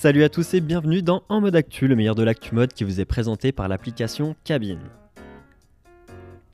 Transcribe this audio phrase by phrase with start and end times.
[0.00, 2.84] Salut à tous et bienvenue dans En mode actu, le meilleur de l'actu mode qui
[2.84, 4.80] vous est présenté par l'application Cabine.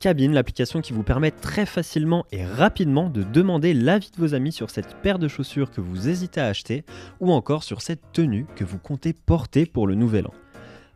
[0.01, 4.51] Cabine, l'application qui vous permet très facilement et rapidement de demander l'avis de vos amis
[4.51, 6.83] sur cette paire de chaussures que vous hésitez à acheter
[7.21, 10.33] ou encore sur cette tenue que vous comptez porter pour le nouvel an.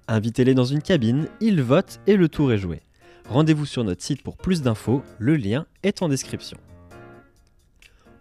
[0.09, 2.81] Invitez-les dans une cabine, ils votent et le tour est joué.
[3.29, 6.57] Rendez-vous sur notre site pour plus d'infos, le lien est en description.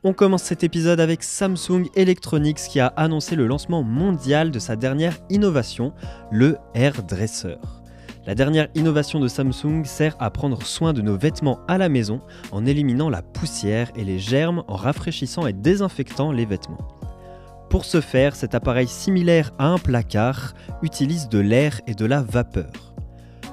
[0.03, 4.75] On commence cet épisode avec Samsung Electronics qui a annoncé le lancement mondial de sa
[4.75, 5.93] dernière innovation,
[6.31, 7.57] le Hairdresser.
[8.25, 12.21] La dernière innovation de Samsung sert à prendre soin de nos vêtements à la maison
[12.51, 16.89] en éliminant la poussière et les germes en rafraîchissant et désinfectant les vêtements.
[17.69, 22.23] Pour ce faire, cet appareil similaire à un placard utilise de l'air et de la
[22.23, 22.95] vapeur.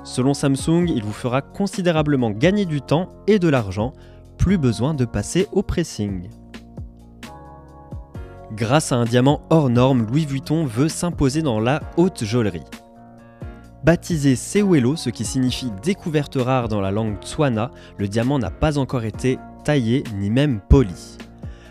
[0.05, 3.91] Selon Samsung, il vous fera considérablement gagner du temps et de l'argent
[4.37, 6.29] plus besoin de passer au pressing.
[8.53, 12.63] Grâce à un diamant hors norme, Louis Vuitton veut s'imposer dans la haute joaillerie.
[13.83, 18.77] Baptisé Seuelo, ce qui signifie découverte rare dans la langue tswana, le diamant n'a pas
[18.77, 21.17] encore été taillé ni même poli.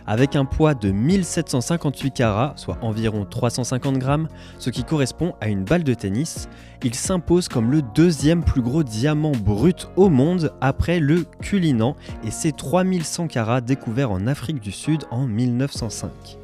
[0.08, 5.64] Avec un poids de 1758 carats, soit environ 350 grammes, ce qui correspond à une
[5.64, 6.48] balle de tennis,
[6.84, 12.30] il s'impose comme le deuxième plus gros diamant brut au monde après le Cullinan et
[12.30, 16.38] ses 3100 carats découverts en Afrique du Sud en 1905.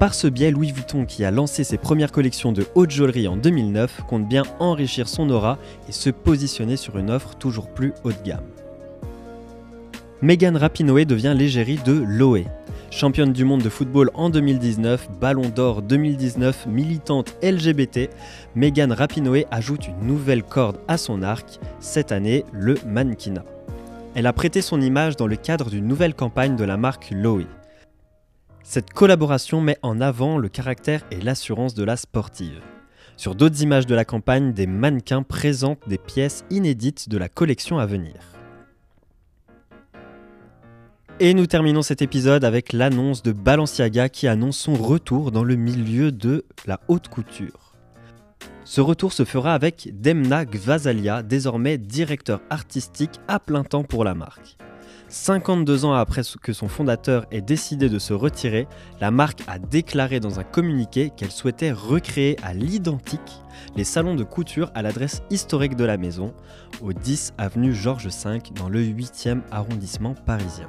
[0.00, 3.36] Par ce biais, Louis Vuitton, qui a lancé ses premières collections de haute joaillerie en
[3.36, 5.56] 2009, compte bien enrichir son aura
[5.88, 8.42] et se positionner sur une offre toujours plus haut de gamme.
[10.24, 12.46] Megan Rapinoe devient l'égérie de Loé.
[12.90, 18.08] Championne du monde de football en 2019, Ballon d'Or 2019, militante LGBT,
[18.54, 23.44] Megan Rapinoe ajoute une nouvelle corde à son arc, cette année le mannequinat.
[24.14, 27.46] Elle a prêté son image dans le cadre d'une nouvelle campagne de la marque Loé.
[28.62, 32.62] Cette collaboration met en avant le caractère et l'assurance de la sportive.
[33.18, 37.78] Sur d'autres images de la campagne, des mannequins présentent des pièces inédites de la collection
[37.78, 38.33] à venir.
[41.20, 45.54] Et nous terminons cet épisode avec l'annonce de Balenciaga qui annonce son retour dans le
[45.54, 47.76] milieu de la haute couture.
[48.64, 54.16] Ce retour se fera avec Demna Gvasalia, désormais directeur artistique à plein temps pour la
[54.16, 54.56] marque.
[55.08, 58.66] 52 ans après que son fondateur ait décidé de se retirer,
[59.00, 63.20] la marque a déclaré dans un communiqué qu'elle souhaitait recréer à l'identique
[63.76, 66.34] les salons de couture à l'adresse historique de la maison,
[66.82, 70.68] au 10 avenue Georges V dans le 8e arrondissement parisien.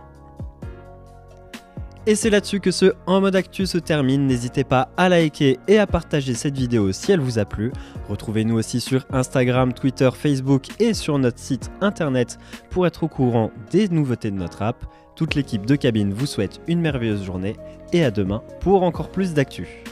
[2.08, 4.28] Et c'est là-dessus que ce En mode actu se termine.
[4.28, 7.72] N'hésitez pas à liker et à partager cette vidéo si elle vous a plu.
[8.10, 12.38] Retrouvez-nous aussi sur Instagram, Twitter, Facebook et sur notre site internet
[12.70, 14.86] pour être au courant des nouveautés de notre app.
[15.16, 17.56] Toute l'équipe de cabine vous souhaite une merveilleuse journée
[17.92, 19.84] et à demain pour encore plus d'actu.